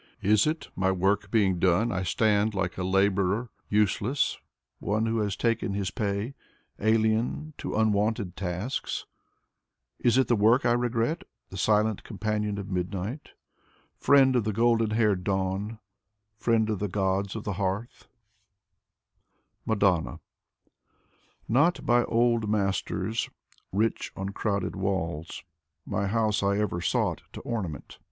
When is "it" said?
0.47-0.69, 10.17-10.27